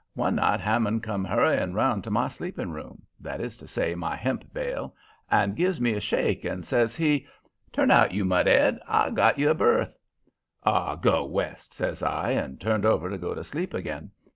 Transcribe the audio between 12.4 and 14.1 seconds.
turned over to go to sleep again.